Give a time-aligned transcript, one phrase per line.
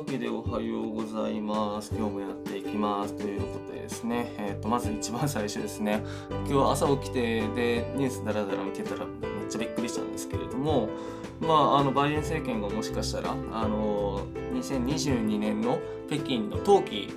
[0.00, 1.92] わけでおはようございます。
[1.94, 3.12] 今日もやっていきます。
[3.12, 6.02] ということでですね、えー、とまず一番最初ですね、
[6.48, 9.12] 今日朝起きてでニュースだらだら見てたらめ
[9.44, 10.88] っちゃびっくりしたんですけれども、
[11.38, 15.78] まあ、あのバイデン政権がもしかしたら、あの2022年の
[16.08, 17.08] 北京の冬季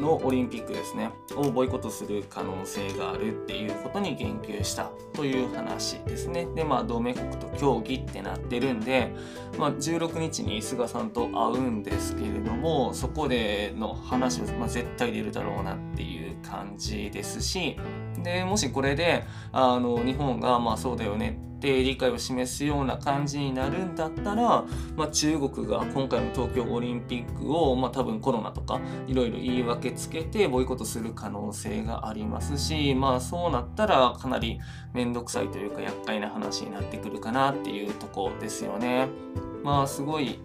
[0.00, 1.10] のオリンピックですね。
[1.36, 6.46] をボイコットする可能性があるっていうことに言及したという話ですね。
[6.54, 9.14] でまあ同盟国と協議ってなってるんで、
[9.58, 17.76] まあ、16日に菅さんと会うんですけれどもそこでの話は、まあ、絶対出るだろうなっていう感じですし
[18.22, 24.64] でもしこれであの日本がまあそうだよねって理解を示すような感じになるんだったら、
[24.96, 34.58] まあ、中国が今回の東京オリンピックを、まあ、多分コロナとかいろいろ言い訳つけてボイコットする可能性がありますし、まあ、そうなったらかなり
[34.94, 39.08] 面倒くさいというか厄介な話になってくるかなっていうとこですよね。
[39.62, 40.40] まあすごい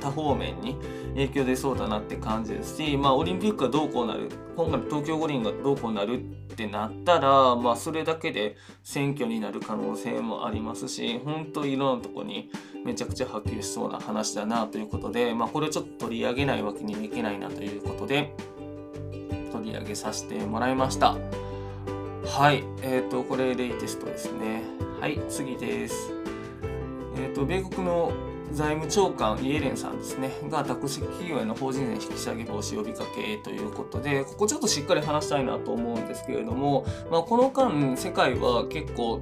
[0.00, 0.76] 多方面に
[1.14, 6.22] 影響出そうだなって感じですし、まあ、オリンピックがどうこうなる今回の東京五輪がどうこうなるっ
[6.56, 12.50] てなったら、まあ、それだけで選挙になる可能性もありますし本当いろんなとこに
[12.84, 18.34] めちゃくちゃ波及しそうな話だなということで、まあ、これをちょっと取り上げないわけにはいけないなということで
[19.52, 21.16] 取り上げさせてもらいました。
[22.26, 24.62] はい、えっ、ー、と、これレイテストですね。
[25.00, 26.12] はい、次です。
[27.16, 28.12] えっ、ー、と、米国の
[28.52, 39.20] 財務長官イエレンさんですねが宅地企業への法人税引き下げ防止呼びかけということでここちょっとしっかり話したいなと思うんですけれども、まあ、この間世界は結構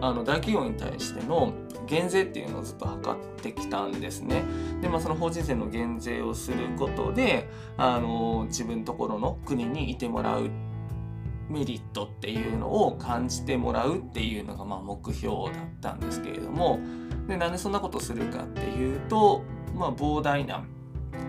[0.00, 1.52] あの大企業に対しての
[1.86, 4.42] 減税っていうのをずっと測ってきたんですね。
[4.80, 10.50] で、まあ、その法人税の減税をすることであの自分ところの国にいてもらう
[11.48, 16.80] メリットっていうのを感じてもらうっていうのがまあ目標だったんですけれども
[17.28, 19.42] でなんでそんなことするかっていうと、
[19.74, 20.64] まあ、膨大な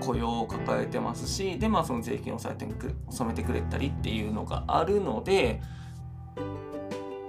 [0.00, 5.60] 雇用を抱えてますしで、まあ、その税金を納めてく納めてくれたりっていうのがあるので、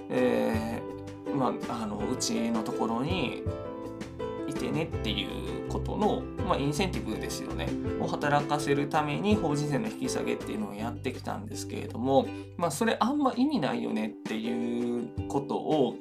[0.10, 3.44] えーまあ、あのうちのところに
[4.48, 7.68] いてねっていうことの、まあ、インセンティブですよね。
[8.00, 12.28] を働かせるために法人税の引き下げっていうのをやってきたんですけれども、
[12.58, 15.96] まあ、それあんま意味ないよねっていうことを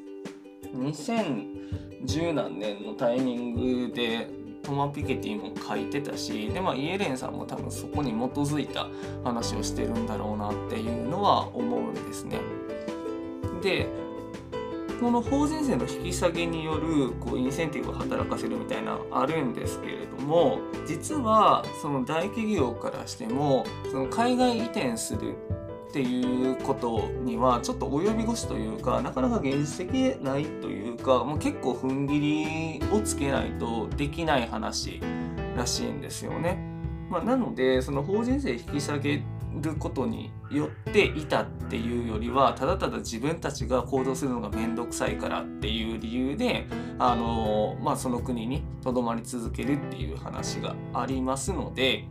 [0.74, 4.28] 2010何年のタイミングで
[4.62, 8.88] トマ・ピケティも書いてたしで、まあ、イエレンさんも多分そこに基づいた
[9.22, 12.40] 話をしてるんだろうなっていうのは思うんですね。
[13.62, 13.88] で
[15.00, 25.34] この法人税の引き下げによるこうインセンティブを働かせるみたいなあるんですけれども実はその大企業からしてもその海外移転する
[25.96, 35.00] っていうことにはちょっと及び腰というかなかなか現実的ないというかもう結構踏ん切りをつけないとできない話
[35.56, 36.58] らしいんですよね。
[37.08, 39.22] まあ、なのでその法人税引き下げ
[39.62, 46.66] ることによっていたっていうよりはただただ自分たちが行動するのが面倒くさいからっていう理由で
[46.98, 52.04] あの、まあ、その国にとどまり続けるっていう話がありますので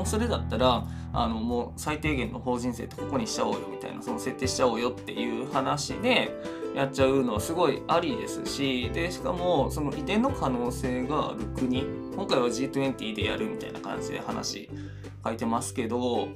[0.00, 6.34] もうそれだったらあのもう最低限の法人税ってここにしちゃおうよみたいなその設定しちゃおうよっていう話で
[6.74, 11.84] やっちゃうのはすごいありですしでしかもその移転の可能性がある国
[12.14, 14.70] 今回は G20 でやるみたいな感じで話
[15.22, 16.28] 書いてますけど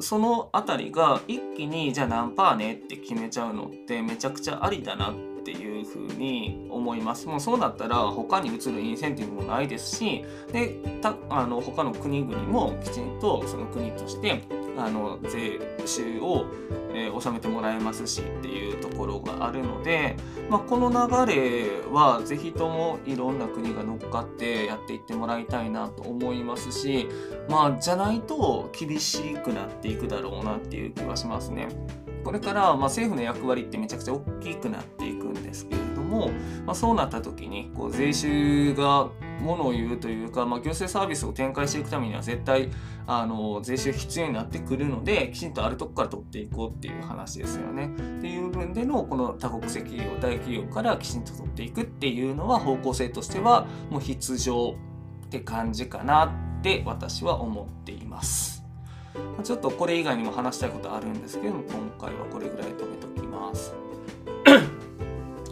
[0.00, 5.14] その辺りが一気にじゃあ何パーねって決めちゃうのってめちゃくちゃありだなっ
[5.50, 7.26] ていうふうに思います。
[7.26, 14.42] もうそうなったら他に移るインセンティブもないですしでたあの他の国々もきちんとその国として
[14.76, 16.46] あの税収を、
[16.94, 20.16] えー、納めてもらえますしっていうところがあるので、
[20.48, 27.08] まあ、この流れは是非ともいろんな国が乗っかってやっていってもらいたいなと思いますし
[27.48, 31.68] まあじゃないと厳しくなっていくだろうなっていう気はしますね。
[32.24, 36.30] これから、ま、政府の役割ってめちゃくちゃ大きくなっていくんですけれども、
[36.66, 39.10] まあ、そうなった時にこう税収が
[39.40, 42.70] ものを言うというか、まあ、行政サービスを展開していくためには絶対
[43.06, 47.86] あの税収必要になってくるのできちんとあるとこから取っていこうっていう話ですよね。
[47.86, 54.76] っていう分でのこの多国籍企業大企業からきちんと取っていくっていうのは方向性としてはもう必要
[55.26, 56.26] って感じかな
[56.58, 58.59] って私は思っています。
[59.36, 63.74] まちょっとこれ以外にも話したいことあるんですけども今回はこれぐらい止めときます。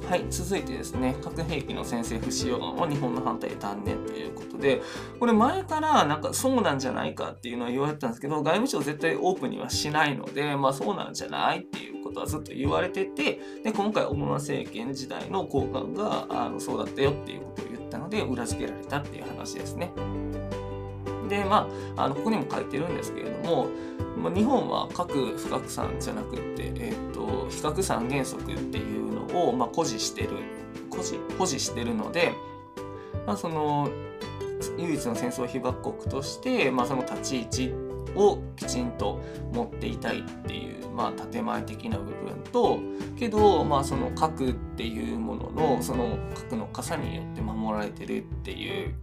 [0.09, 4.81] はい、続いてですね、核兵器の先制不使用は日本の反対で断念ということで、
[5.21, 19.93] これ前からなんかそうなんじゃないかっていうのは言われてたんですけど、外務省絶対オープンにはしないので、まあそうなんじゃないっていうことはずっと言われてて、で、今回オバマ政権時代の高官があのそうだったよっていうことを言ったので、裏付けられたっていう話ですね。
[21.29, 23.69] でまああのここにも書いてるんですけれども、
[24.17, 30.31] まあ、日本は核不拡散じゃなくて、えーと、非核三原則っていうのを、まあ、誇示してる
[30.91, 32.33] 誇示保持してるので、
[33.27, 33.89] まあ、その
[34.77, 39.21] 唯一の戦争被爆国として、まあ、その立ち位置をきちんと
[39.53, 42.81] 持っていたいっていう、まあ、建前的な部分と
[43.19, 48.95] けど、まあ、その核っていうもののその核の傘によって守られてるっていう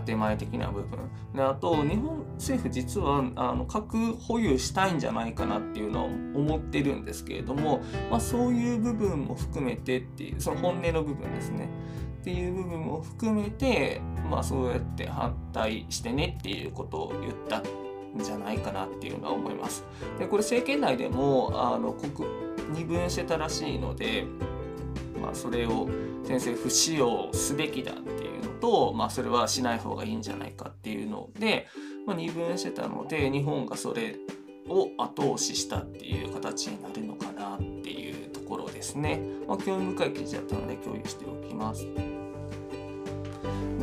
[0.00, 0.98] 建前的な部分。
[1.34, 7.80] であと日本政府実はあの核保有したいんじゃないかなっていうのは思ってるんですけれども、
[8.10, 11.68] まあ、そういう部分も含めてっていうその本音の部分ですね。
[12.20, 17.62] っていう部分も含めて、まあ、そうやって反対してねっていうことを言ったん
[18.22, 19.84] じゃないかなっていうのは思います。
[20.18, 22.28] でこれ政権内でもあの国
[22.70, 24.26] 二分してたらしいので、
[25.22, 25.88] まあ、それを
[26.24, 31.66] 先生不使用すべきだっていうのと、まあ、それはしない方がいいんじゃないかっていうので、
[32.06, 34.16] まあ、二分してたので日本がそれ
[34.68, 39.20] を後押ししたっていう形になるのかなっていうところですね。
[39.46, 41.86] まあ、興味深い記事だったので共有しておきます。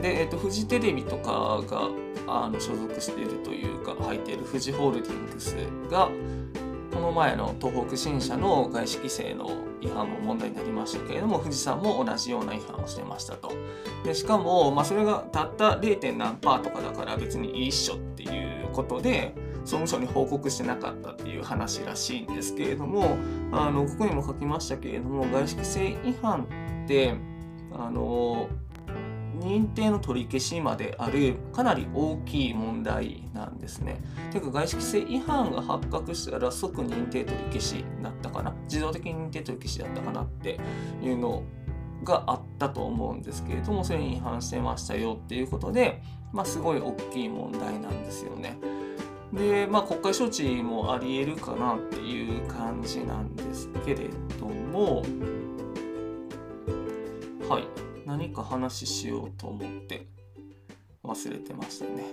[0.01, 1.89] で、えーと、フジテレビとかが
[2.28, 5.56] あの所属しているというか入っているフジホールディングス
[5.89, 6.10] が
[6.95, 9.50] この前の東北新社の外資規制の
[9.81, 13.51] 違反も問題になりましたけれども富士山も同じような違反をしてましたと
[14.06, 16.15] でしかも、まあ、それがたった 0.
[16.15, 18.27] 何パーとかだから別にいいっしょってい
[18.63, 23.18] うことで総務省に報告してなかったっていう話らしいんですけれども
[23.51, 26.47] あのここにも書きましたけれども外資規制違反
[26.86, 27.13] って
[27.74, 28.47] あの
[29.40, 34.02] 認定の取り消しまであるかなり大きい問題なんですね。
[34.32, 40.60] ていうか外資規制違反が発覚したら即認定取り消しだったかな自動的に認定取り消しだったかなって
[41.02, 41.44] いうの
[42.04, 48.58] があったと思うんですけれどもそれに違反してましたよっていうことで、まあ、すごい大きい問題なんですよね。
[49.34, 54.10] でまあ国会処置もありえるかなっていう感じなんですけれ
[54.40, 55.04] ども
[57.50, 57.85] はい
[58.36, 60.08] か話しようと思って
[61.04, 62.04] 忘れてましたね。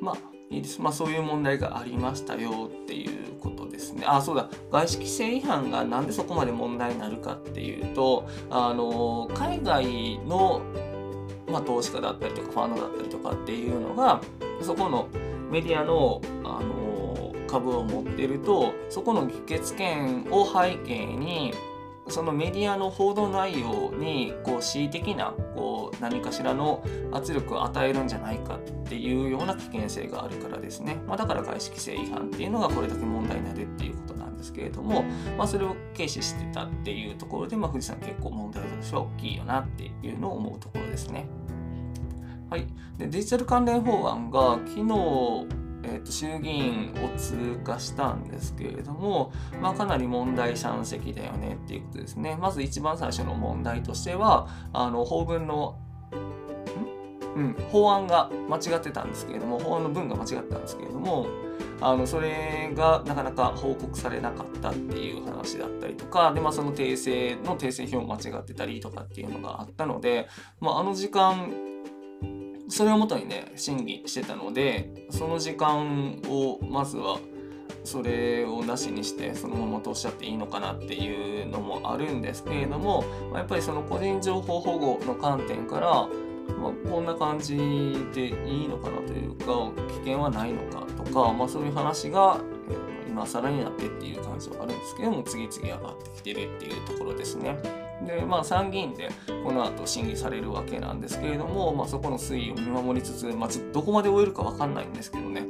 [0.00, 0.16] まあ
[0.50, 0.80] いいです。
[0.80, 4.04] まあそういう問題がありましたよっていうことですね。
[4.06, 4.48] あ、そうだ。
[4.70, 10.62] 外資規制違反がなんでそこまで問題になるかっていうと、あの、海外の、
[11.48, 14.20] まあ、投資家だったりとかファンドだったりとかっていうのが、
[14.62, 15.08] そこの
[15.50, 21.52] メディアの、あの、株を持ってると、そこの議決権を背景に、
[22.08, 28.58] そのメディアの報道内容にこう恣意的なこう何かしらの圧力を与えるんじゃないかっ
[28.88, 35.02] ていうような危険性があるからですね、まあ、だから外資規制違反っていうのがこれだけ問題になるっていうことなんですけれども、
[35.36, 41.26] まあ、それを軽視してたっていうところで、まあ、富士山結構問題としては大きいよなっていうのを思うところですね。
[42.48, 42.66] はい、
[42.96, 52.36] でデジタル関連法案が昨日えー、と衆議院を通過したんですけれども、まあ、かなり問題山積だよねっていうことですね。
[52.40, 55.78] まず一番最初の問題としてはあの法文の
[57.36, 61.26] うん、法案が間違ってたんですけれども法案の文が間違ったんですけれども
[61.82, 70.28] あのそれがなかなか報告されなかったっていう話だったりとかで、まあ、その訂正の訂正表も間違ってたりとかっていうのがあったので、
[70.60, 71.52] まあ、あの時間
[72.68, 77.18] それをもとにね審議してたのでその時間をまずは
[77.84, 85.90] それをなしにしてそのまま通しちゃっていいのかなっていうのもあるんですけれどもやっぱりその個人情報保護の観点から、
[86.56, 87.56] まあ、こんな感じ
[88.12, 89.46] でいいのかなというか
[89.88, 92.40] 危険はないのかとか、まあ、そういう話が
[93.16, 97.56] 今更になってっていう感じはあるんですけども次々上がってきてるっていうところですね。
[98.06, 99.08] で、まあ、参議院で
[99.42, 105.46] この後審議されるわけなんですけれども、まあ、そこの推移を見守りつつ、まあ、どこまで終えるか分かんないんですけどね、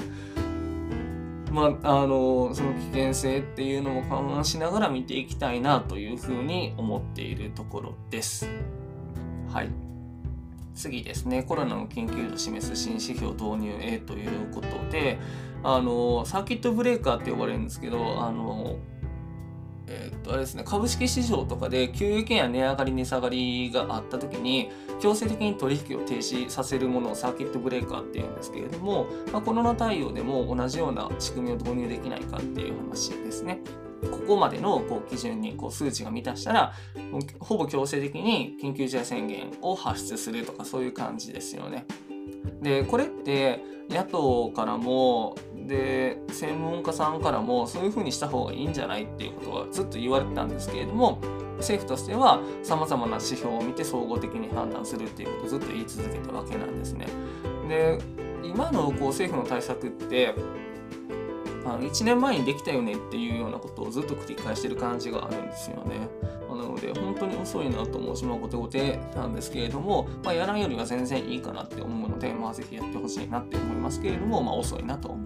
[1.50, 8.48] まあ、あのその危険性っていうのも勘案しながら見ていきたいなというふうに思っているところです。
[9.52, 9.86] はい
[10.76, 15.18] 次ですね、コロナの緊急度を示す新指標導入へということで、
[15.68, 18.76] あのサーキットブレーカーって呼ばれるんですけど、あの
[19.88, 24.70] えー、っとあれですね株式市場とかで給与権や値上がり値下がりがあった時に
[25.00, 33.58] 強制的に取引を停止させるものをサーキットブレーカーっていうんですけれども、まあ、コロナ対応でも同じような仕組みを導入できないかっていう話ですね。
[34.02, 36.74] ここまでのこう基準にこう数値が満たしたら
[37.40, 41.86] ほぼ強制的に緊急事態宣言を発出するとかそういう感じですよね。
[42.62, 51.18] でこれって野党からもで専門家さんからもそういうふうにした方がいいんじゃないっていうことはずっと言われてたんですけれども
[51.58, 57.06] 政府としてはさまざまな指標を見て総合的に判断するっていうことをずっと言い続けたわけなんですね。
[57.68, 57.98] で
[58.44, 60.34] 今のこう政府の対策って
[61.64, 66.08] あの1年前にできたよねっていうようなことをずっと繰り返してる感じがあるんですよね。
[66.48, 75.25] なので本当に遅いなと思うしまうことごてなんですけれども、まあ、やらんよりは全然いいかなって思うので、まあ、ぜひやってほしいなって思いますけれども、まあ、遅いなと思う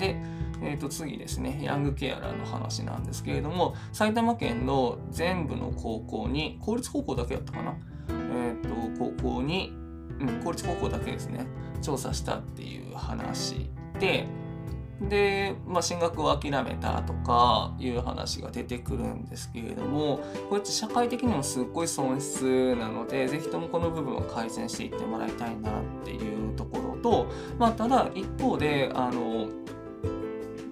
[0.00, 0.16] で、
[0.62, 7.76] えー、と次ですね、ヤングケアラーの話なんですけれども、埼玉県の全部の高校に、公立高校だけやったかな、
[8.08, 9.72] えー、と高校に、
[10.18, 11.46] うん、公立高校だけですね、
[11.82, 14.26] 調査したっていう話で、
[15.08, 27.26] で、まあ、進学を諦めたとかいう話が出てくるんですけれどもこれって社会的にもすっごい損失なので是非ともこの部分は改善していってもらいたいなっていうところと、
[27.58, 29.48] まあ、ただ一方であの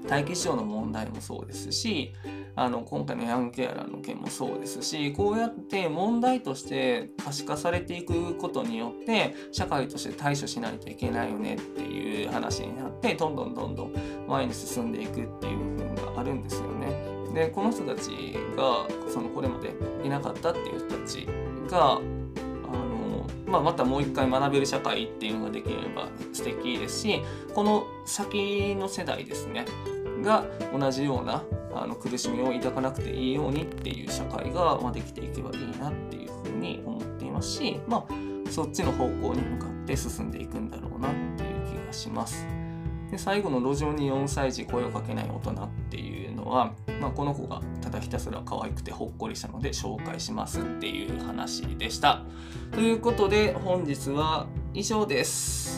[0.08, 2.14] 待機児童の問題もそうですし
[2.56, 13.94] あの今回のヤングケアラーの件もそうですしこうやって問題として可視化されていくことによって社会として対処しないといけないよねっていう話になってどんどんどんどん
[14.26, 17.18] 前に進んでいくっていう部分があるんですよね。
[17.32, 18.10] でこの人たち
[18.56, 19.72] がそのこれまで
[20.04, 21.28] いなかったっていう人たち
[21.70, 27.22] があの、まあ、またもう一回学べる社会っていうのができれば素敵ですし
[27.54, 29.66] この先の世代ですね
[30.28, 30.44] が
[30.78, 31.42] 同じような
[31.74, 42.46] あの苦しみを抱かなくていいようにっていう社会が、ま、できていけばいいなっていうふうに思っていますし、まあ、そっちの方向に向かって進んでいくんだろうなっていう気がします。
[43.10, 52.22] で最後の路上に4歳児声をかけない大人っていうのは、まあ、この子がただひたすら可愛くてほっこりしたので紹介しますっていう話でした。
[52.72, 55.77] ということで本日は以上です。